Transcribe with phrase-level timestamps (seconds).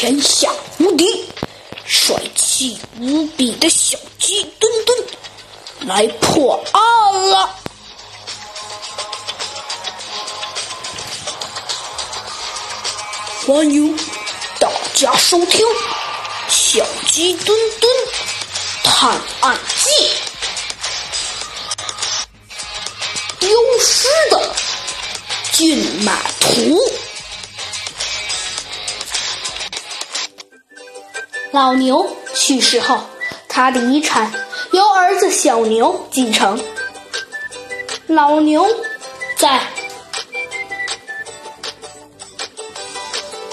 [0.00, 0.48] 天下
[0.78, 1.28] 无敌、
[1.84, 4.96] 帅气无比的小鸡墩墩
[5.88, 7.50] 来破案了。
[13.44, 13.98] 欢迎
[14.60, 15.66] 大家收听
[16.48, 17.92] 《小鸡墩墩
[18.84, 19.90] 探案记》。
[23.40, 24.54] 丢失的
[25.50, 27.07] 骏马图。
[31.50, 32.98] 老牛去世后，
[33.48, 34.32] 他的遗产
[34.72, 36.62] 由儿子小牛继承。
[38.06, 38.66] 老牛
[39.38, 39.60] 在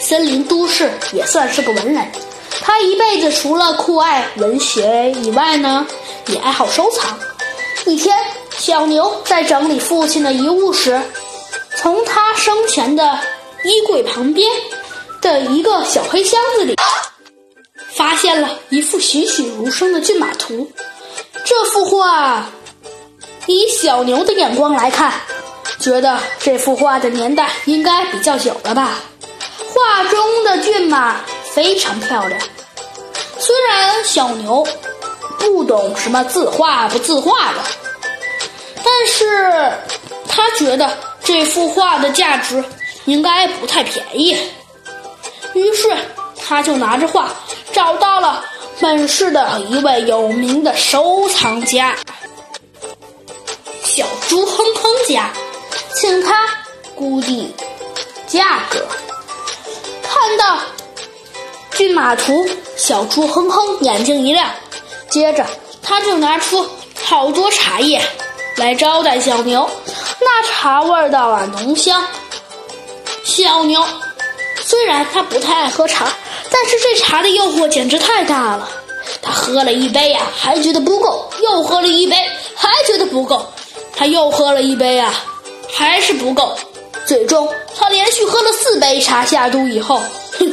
[0.00, 2.10] 森林都市也算是个文人，
[2.60, 5.86] 他一辈子除了酷爱文学以外呢，
[6.26, 7.18] 也爱好收藏。
[7.84, 8.16] 一天，
[8.58, 11.00] 小牛在整理父亲的遗物时，
[11.76, 13.18] 从他生前的
[13.62, 14.50] 衣柜旁边
[15.20, 16.76] 的一个小黑箱子里，
[17.96, 20.70] 发现了一幅栩栩如生的骏马图。
[21.44, 22.46] 这幅画，
[23.46, 25.12] 以小牛的眼光来看，
[25.78, 28.98] 觉得这幅画的年代应该比较久了吧。
[29.68, 31.20] 画中的骏马
[31.52, 32.40] 非常漂亮，
[33.38, 34.66] 虽然小牛
[35.38, 37.60] 不懂什么字画不字画的，
[38.82, 39.70] 但是
[40.28, 42.64] 他觉得这幅画的价值
[43.04, 44.36] 应该不太便宜，
[45.52, 45.94] 于是
[46.44, 47.30] 他就拿着画
[47.76, 48.42] 找到了
[48.80, 51.94] 本市的一位有名的收藏家
[53.84, 55.30] 小猪哼哼家，
[55.94, 56.48] 请他
[56.94, 57.54] 估计
[58.26, 58.82] 价格。
[60.02, 60.58] 看到
[61.72, 64.50] 骏马图，小猪哼哼眼睛一亮，
[65.10, 65.44] 接着
[65.82, 66.66] 他就拿出
[67.04, 68.00] 好多茶叶
[68.56, 69.68] 来招待小牛，
[70.18, 72.06] 那茶味道啊浓香。
[73.22, 73.86] 小牛
[74.62, 76.06] 虽然他不太爱喝茶，
[76.58, 78.66] 但是这茶的诱惑简直太大了。
[79.20, 82.16] 他喝了一杯呀，还觉得不够；又喝了一杯，
[82.54, 83.36] 还觉得不够；
[83.94, 85.12] 他又喝了一杯呀，
[85.70, 86.56] 还是不够。
[87.04, 87.46] 最终，
[87.78, 90.00] 他连续喝了四杯茶下肚以后，
[90.38, 90.52] 哼，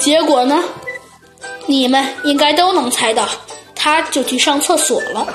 [0.00, 0.64] 结果呢？
[1.66, 3.28] 你们应该都能猜到，
[3.74, 5.26] 他就去上厕所了。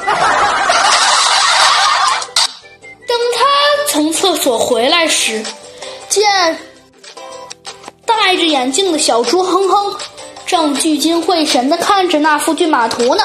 [3.08, 3.46] 等他
[3.88, 5.44] 从厕所回来时，
[6.10, 6.60] 见
[8.18, 9.98] 戴着眼镜的小猪哼哼
[10.46, 13.24] 正聚精会神的看着那幅骏马图呢。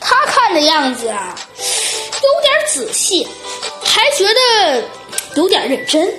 [0.00, 3.26] 他看的样子啊，有点仔细，
[3.84, 4.82] 还觉得。
[5.34, 6.12] 有点认真。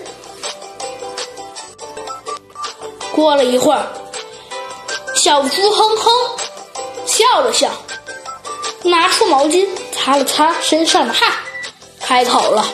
[3.12, 3.86] 过了一会儿，
[5.16, 6.12] 小猪哼哼
[7.06, 7.70] 笑了笑，
[8.82, 11.32] 拿出毛巾擦了擦身上的汗，
[12.00, 12.66] 开口了：“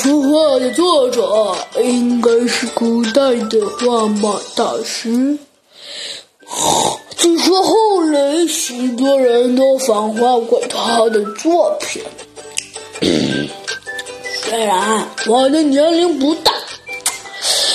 [0.00, 5.36] 这幅画的作者应该是古代的画马大师。
[7.16, 12.00] 据说后来许多人都仿画过他的作品。
[14.46, 16.52] ”虽然我的年龄不大，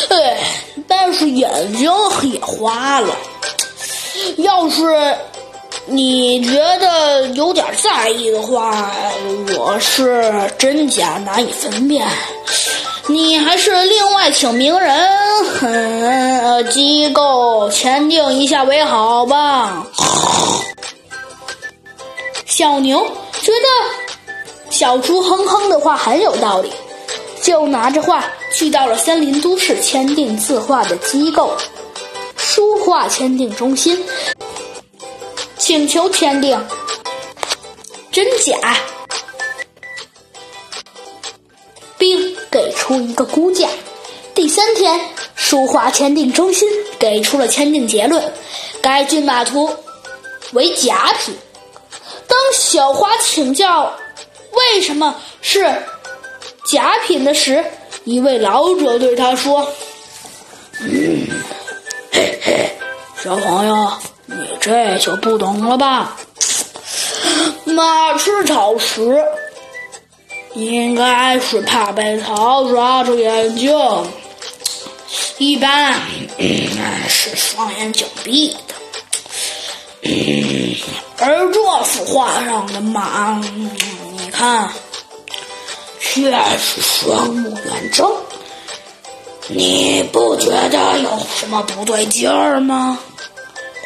[0.07, 0.37] 哎，
[0.87, 1.91] 但是眼睛
[2.21, 3.17] 也花了。
[4.37, 4.81] 要是
[5.85, 8.91] 你觉得有点在意的话，
[9.57, 12.07] 我是真假难以分辨。
[13.07, 14.95] 你还是另外请名人、
[15.61, 19.85] 呃机构签订一下为好吧。
[22.45, 23.05] 小牛
[23.41, 23.67] 觉得。
[24.69, 26.71] 小猪哼哼的话很有道理，
[27.43, 31.55] 就拿着画去到了森林都市签订字画的机构——
[32.35, 34.03] 书画签订中心，
[35.57, 36.59] 请求签订
[38.11, 38.77] 真假，
[41.97, 43.67] 并给出一个估价。
[44.35, 44.99] 第三天，
[45.35, 46.67] 书画签订中心
[46.99, 48.33] 给出了签订结论：
[48.81, 49.69] 该骏马图
[50.51, 51.35] 为假品。
[52.27, 53.93] 当小花请教。
[54.55, 55.65] 为什么是
[56.67, 57.65] 假品的时，
[58.03, 59.67] 一位老者对他说
[60.79, 61.27] ：“嗯，
[62.11, 62.69] 嘿嘿，
[63.23, 63.91] 小朋友，
[64.63, 66.15] 这就不懂了吧？
[67.65, 69.21] 马吃草时，
[70.53, 73.75] 应该是怕被草抓住眼睛，
[75.37, 75.99] 一般
[77.09, 78.73] 是双眼紧闭的。
[81.17, 83.41] 而这幅画上的马。”
[84.15, 84.71] 你看，
[85.99, 88.09] 却是双目圆睁，
[89.47, 92.97] 你不觉得有什么不对劲儿吗？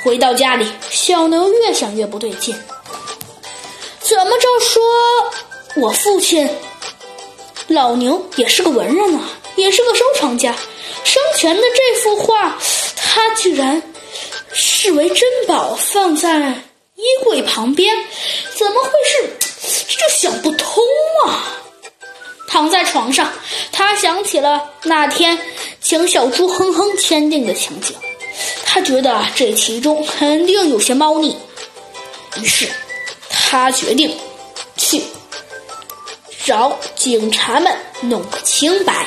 [0.07, 2.57] 回到家里，小牛越想越不对劲。
[3.99, 4.81] 怎么着说，
[5.81, 6.49] 我父亲
[7.67, 9.23] 老牛也是个文人啊？
[9.57, 10.55] 也是个收藏家，
[11.03, 12.57] 生前的这幅画，
[12.95, 13.83] 他居然
[14.53, 16.51] 视为珍宝，放在
[16.95, 17.93] 衣柜旁边，
[18.55, 19.37] 怎么会是？
[19.89, 20.81] 这就想不通
[21.25, 21.51] 啊！
[22.47, 23.29] 躺在床上，
[23.73, 25.37] 他想起了那天
[25.81, 27.93] 请小猪哼哼签订的情景，
[28.77, 31.35] 他觉得这其中肯定有些猫腻，
[32.39, 32.69] 于是
[33.27, 34.15] 他决定
[34.75, 35.01] 去
[36.45, 38.93] 找警察们弄个清白。